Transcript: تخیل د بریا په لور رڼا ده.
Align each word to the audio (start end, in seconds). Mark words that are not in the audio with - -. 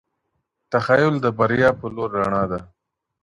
تخیل 0.71 1.15
د 1.21 1.25
بریا 1.37 1.69
په 1.79 1.85
لور 1.95 2.09
رڼا 2.19 2.43
ده. 2.51 2.59